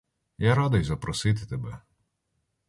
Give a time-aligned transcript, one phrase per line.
[0.37, 1.79] Я радий запросити тебе.